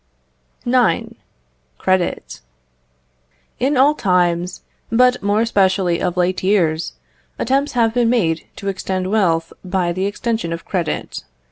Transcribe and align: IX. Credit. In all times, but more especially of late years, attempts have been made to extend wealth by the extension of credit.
IX. 0.65 1.13
Credit. 1.77 2.41
In 3.59 3.77
all 3.77 3.93
times, 3.93 4.63
but 4.91 5.21
more 5.21 5.41
especially 5.41 6.01
of 6.01 6.17
late 6.17 6.41
years, 6.43 6.93
attempts 7.37 7.73
have 7.73 7.93
been 7.93 8.09
made 8.09 8.47
to 8.55 8.67
extend 8.67 9.11
wealth 9.11 9.53
by 9.63 9.91
the 9.91 10.07
extension 10.07 10.51
of 10.51 10.65
credit. 10.65 11.23